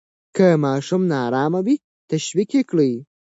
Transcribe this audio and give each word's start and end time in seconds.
که 0.35 0.47
ماشوم 0.63 1.01
نا 1.11 1.17
آرامه 1.27 1.61
وي، 1.65 1.75
تشویق 2.09 2.49
یې 2.57 2.61
کړئ. 2.69 2.93